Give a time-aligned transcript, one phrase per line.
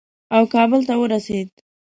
[0.35, 1.49] او کابل ته ورسېد.